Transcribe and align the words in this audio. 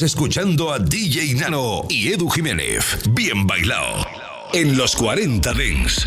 Escuchando 0.00 0.72
a 0.72 0.78
DJ 0.78 1.34
Nano 1.34 1.82
y 1.90 2.12
Edu 2.12 2.30
Jiménez. 2.30 2.98
Bien 3.10 3.46
bailado. 3.46 4.06
En 4.54 4.74
los 4.74 4.96
40 4.96 5.52
Dings. 5.52 6.06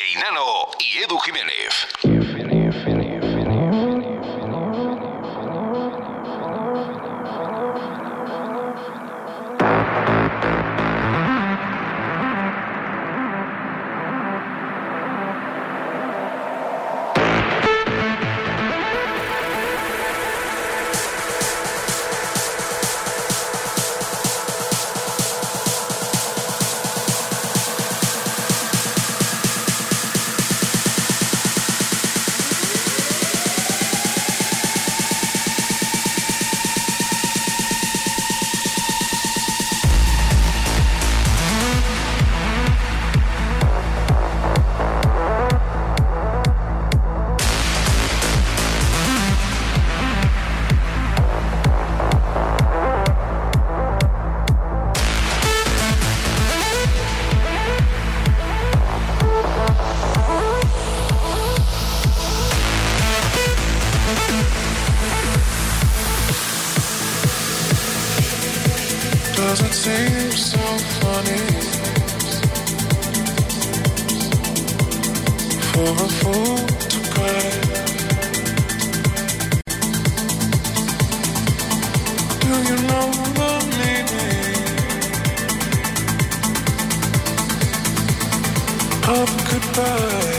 goodbye. 89.51 90.30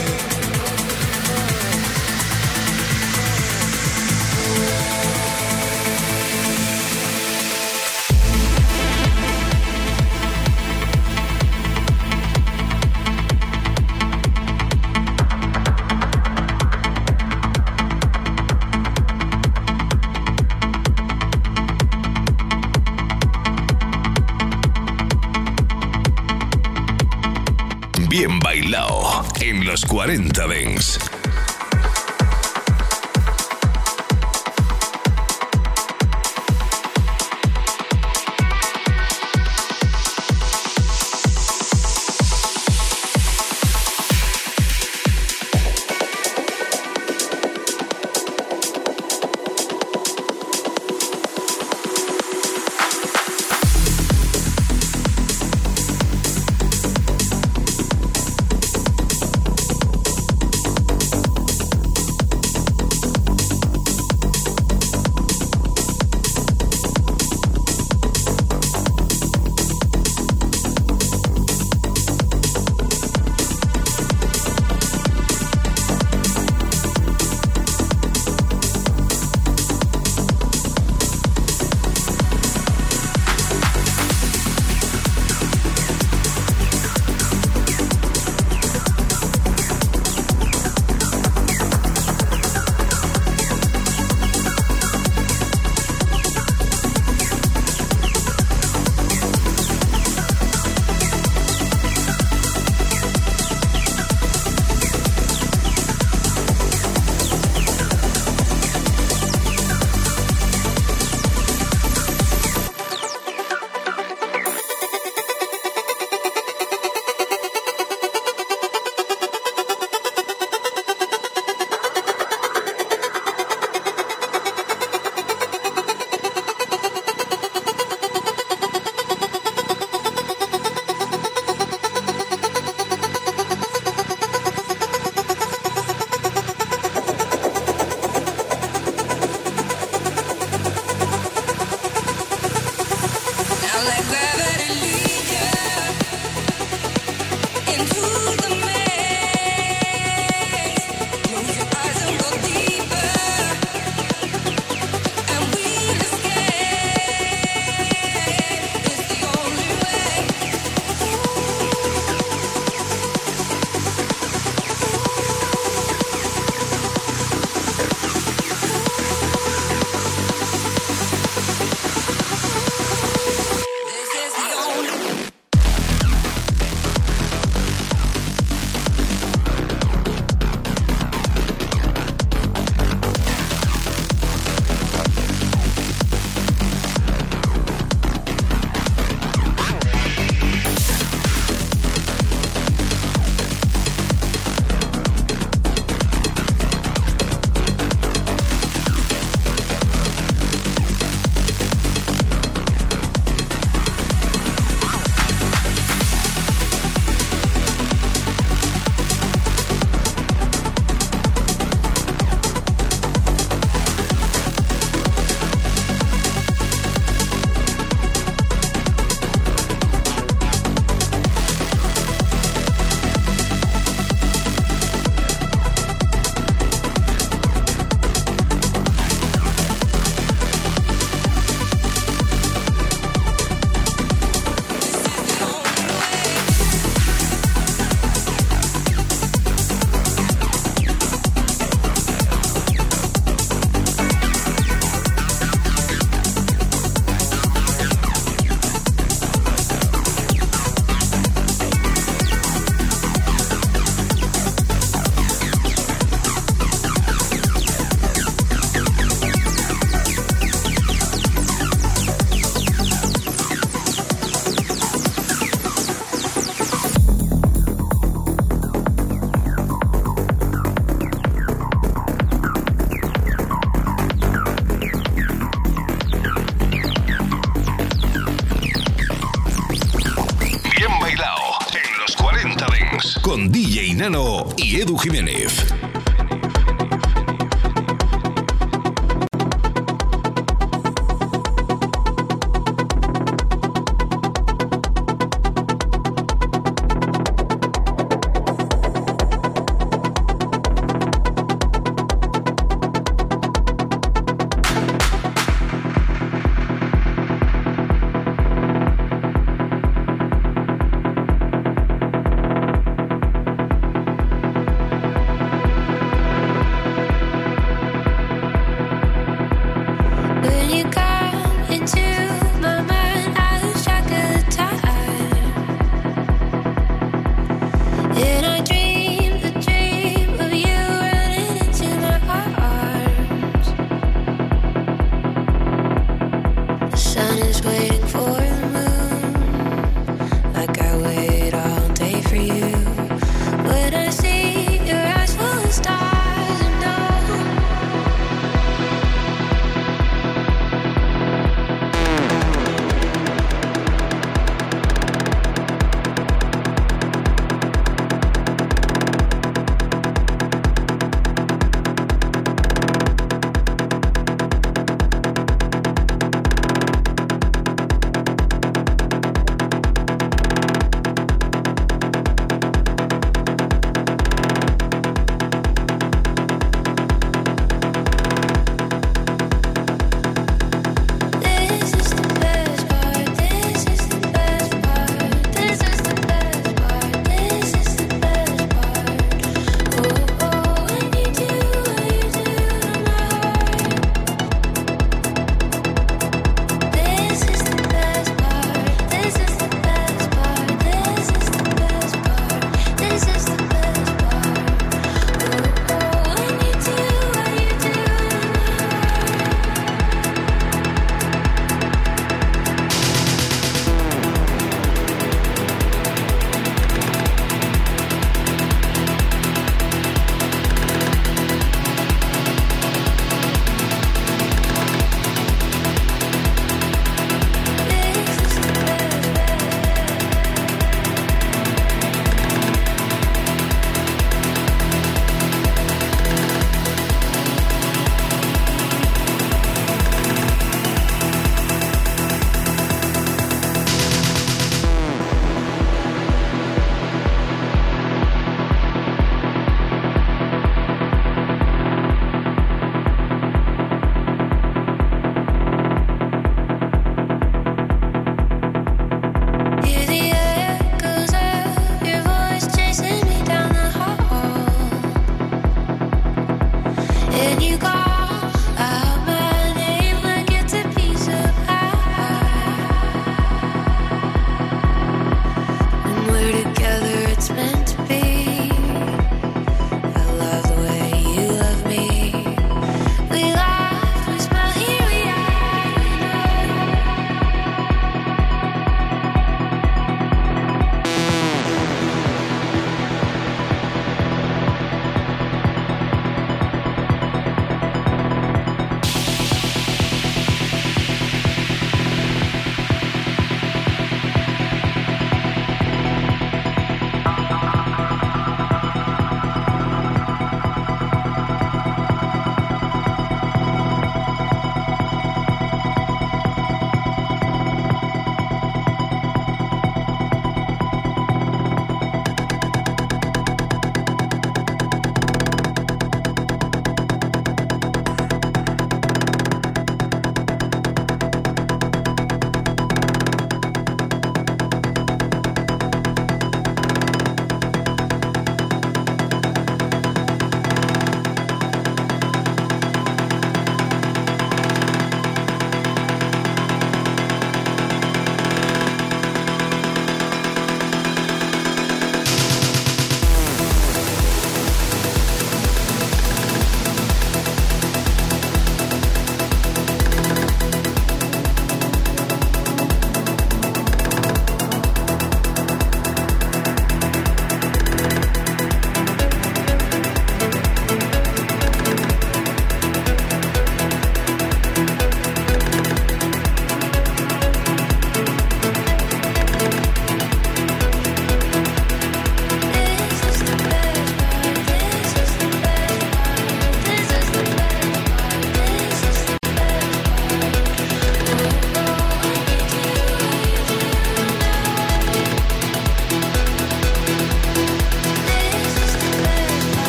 4020. 29.87 30.52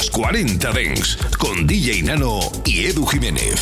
Los 0.00 0.10
40 0.12 0.72
Dents, 0.72 1.18
con 1.38 1.66
DJ 1.66 2.02
Nano 2.04 2.40
y 2.64 2.86
Edu 2.86 3.04
Jiménez. 3.04 3.60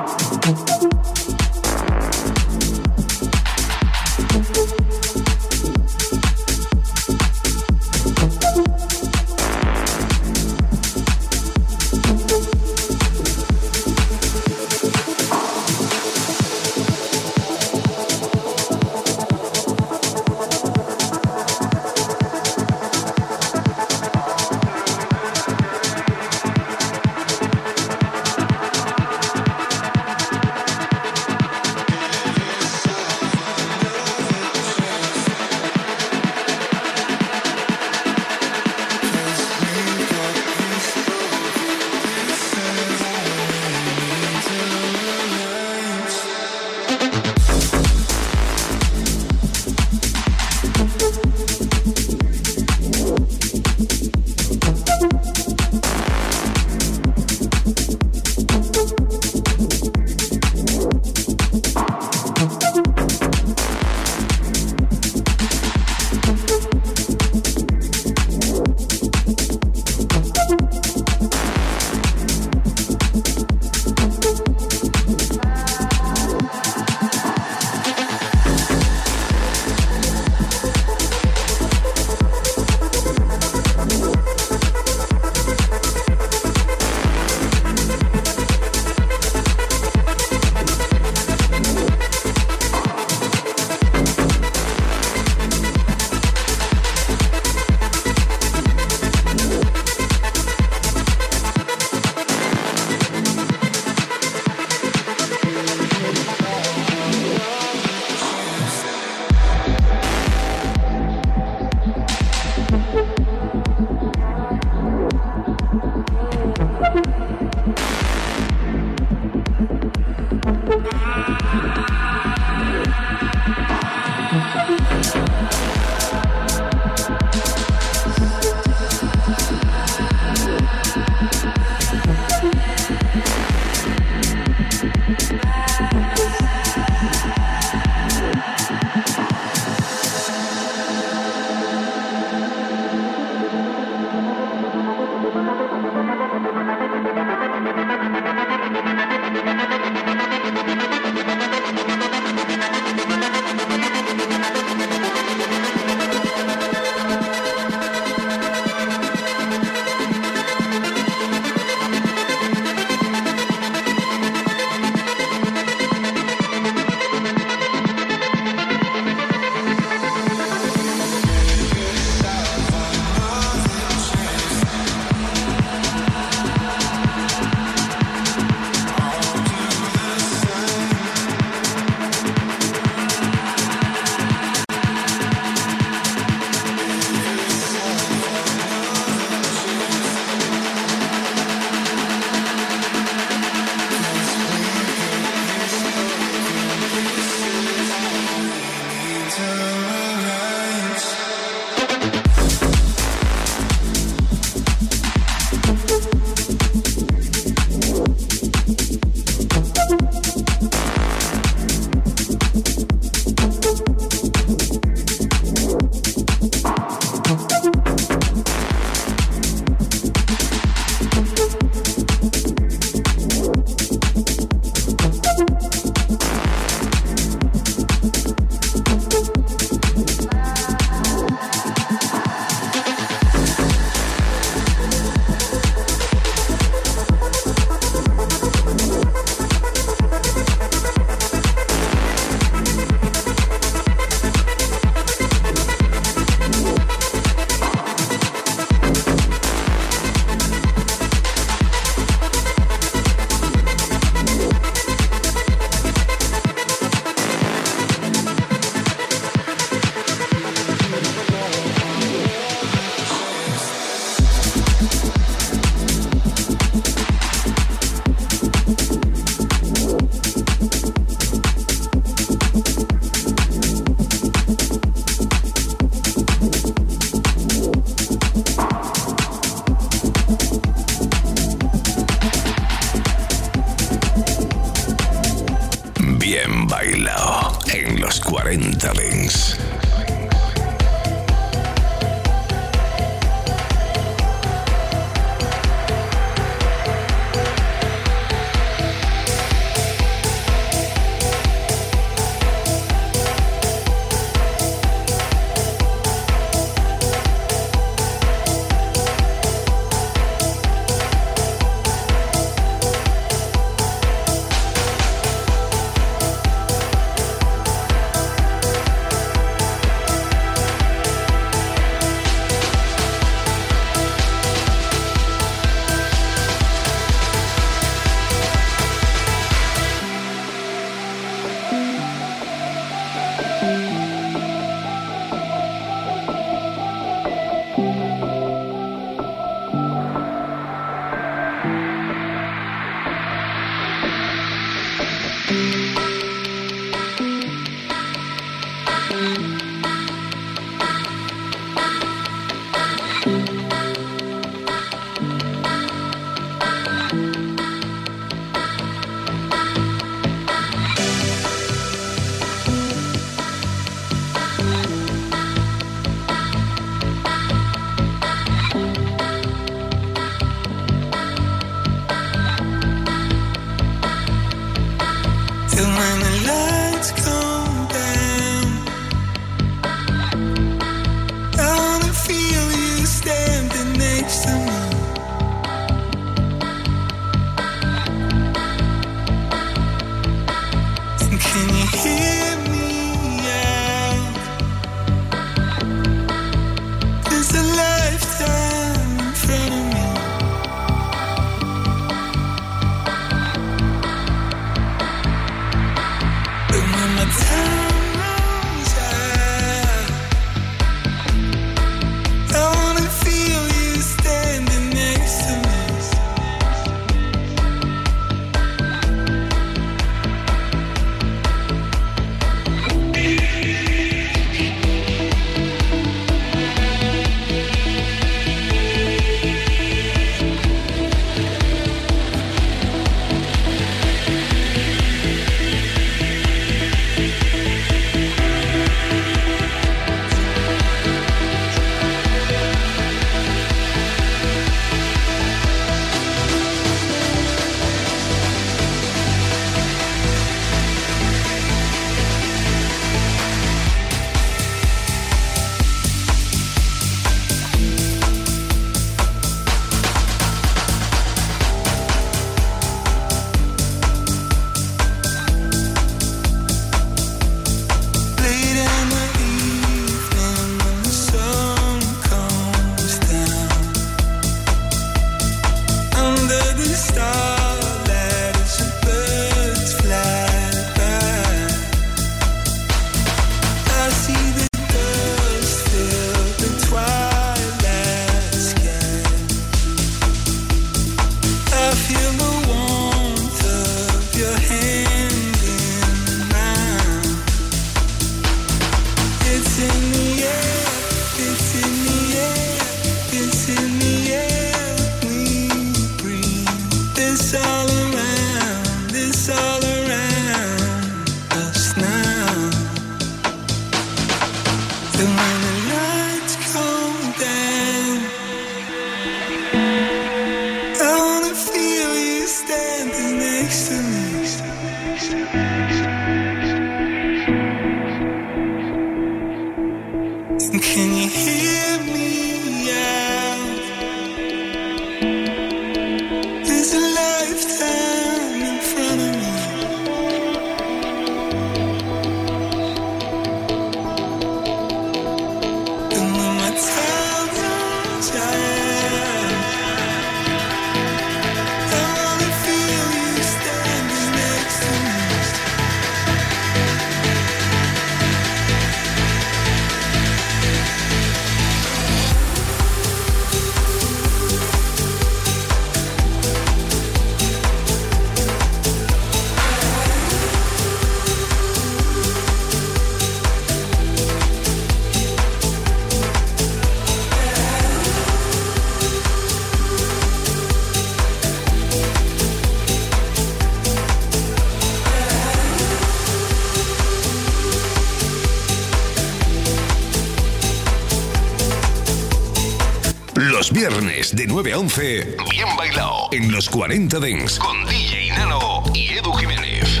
Viernes 594.24 594.36
de 594.36 594.46
9 594.46 594.72
a 594.72 594.78
11, 594.78 595.36
bien 595.50 595.76
bailado. 595.76 596.28
En 596.32 596.50
los 596.52 596.68
40 596.68 597.18
Dents. 597.18 597.58
Con 597.58 597.84
DJ 597.86 598.30
Nano 598.36 598.82
y 598.94 599.12
Edu 599.12 599.32
Jiménez. 599.32 600.00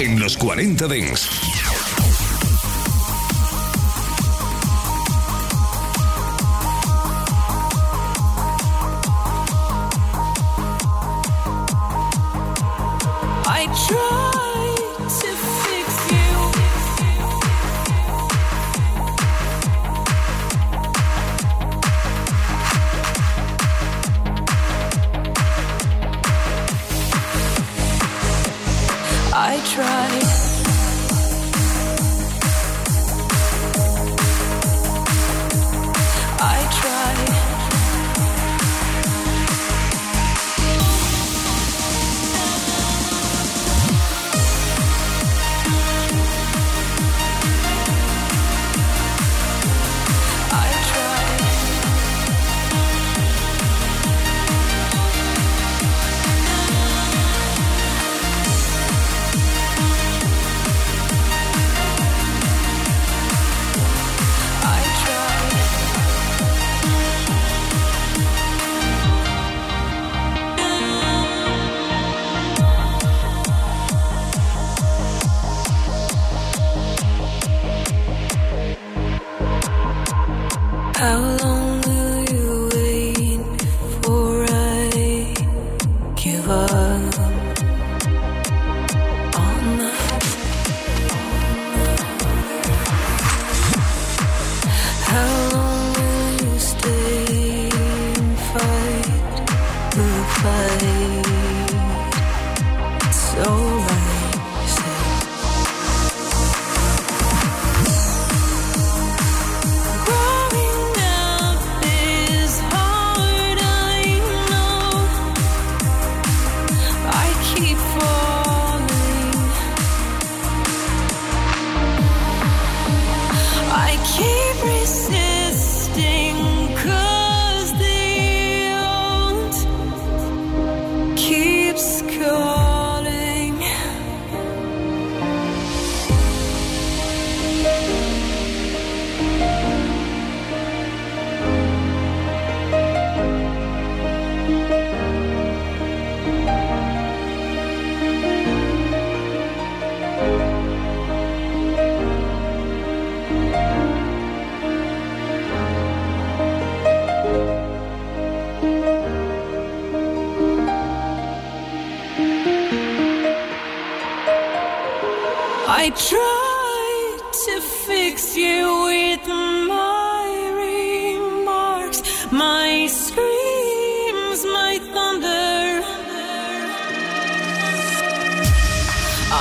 En 0.00 0.18
los 0.20 0.36
40 0.36 0.86
Dents. 0.86 1.27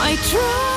I 0.10 0.16
try 0.16 0.77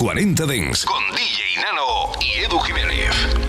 40 0.00 0.46
Dents 0.46 0.86
con 0.86 1.02
DJ 1.10 1.62
Nano 1.62 2.12
y 2.20 2.42
Edu 2.42 2.58
Jiménez. 2.60 3.39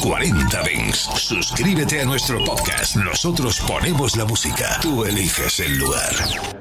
40 0.00 0.62
Dents. 0.62 1.08
Suscríbete 1.16 2.00
a 2.00 2.04
nuestro 2.04 2.42
podcast. 2.44 2.96
Nosotros 2.96 3.60
ponemos 3.60 4.16
la 4.16 4.24
música. 4.24 4.78
Tú 4.80 5.04
eliges 5.04 5.60
el 5.60 5.78
lugar. 5.78 6.57